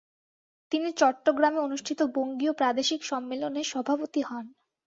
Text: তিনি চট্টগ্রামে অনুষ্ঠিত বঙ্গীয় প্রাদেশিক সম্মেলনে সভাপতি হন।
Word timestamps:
তিনি 0.71 0.89
চট্টগ্রামে 0.97 1.59
অনুষ্ঠিত 1.59 1.99
বঙ্গীয় 2.15 2.53
প্রাদেশিক 2.53 3.01
সম্মেলনে 3.03 3.61
সভাপতি 3.63 4.21
হন। 4.21 4.45